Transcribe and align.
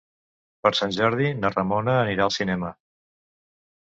Per 0.63 0.69
Sant 0.77 0.95
Jordi 0.95 1.29
na 1.43 1.53
Ramona 1.57 1.95
anirà 2.07 2.27
al 2.29 2.35
cinema. 2.39 2.73